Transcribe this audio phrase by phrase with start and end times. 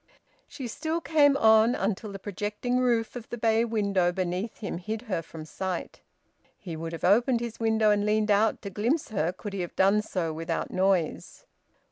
[0.47, 5.03] She still came on, until the projecting roof of the bay window beneath him hid
[5.03, 6.01] her from sight.
[6.57, 9.75] He would have opened his window and leaned out to glimpse her, could he have
[9.75, 11.45] done so without noise.